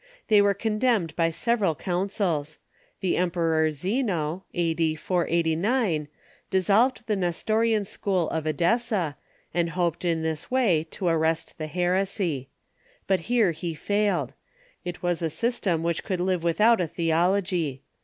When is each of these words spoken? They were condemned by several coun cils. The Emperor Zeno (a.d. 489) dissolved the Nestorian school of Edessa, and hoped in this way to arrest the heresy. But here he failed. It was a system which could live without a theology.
They 0.29 0.41
were 0.41 0.55
condemned 0.55 1.15
by 1.15 1.29
several 1.29 1.75
coun 1.75 2.07
cils. 2.09 2.57
The 3.01 3.17
Emperor 3.17 3.69
Zeno 3.69 4.45
(a.d. 4.51 4.95
489) 4.95 6.07
dissolved 6.49 7.05
the 7.05 7.15
Nestorian 7.15 7.85
school 7.85 8.27
of 8.31 8.47
Edessa, 8.47 9.15
and 9.53 9.69
hoped 9.69 10.03
in 10.03 10.23
this 10.23 10.49
way 10.49 10.87
to 10.89 11.05
arrest 11.07 11.59
the 11.59 11.67
heresy. 11.67 12.49
But 13.05 13.19
here 13.29 13.51
he 13.51 13.75
failed. 13.75 14.33
It 14.83 15.03
was 15.03 15.21
a 15.21 15.29
system 15.29 15.83
which 15.83 16.03
could 16.03 16.19
live 16.19 16.41
without 16.43 16.81
a 16.81 16.87
theology. 16.87 17.83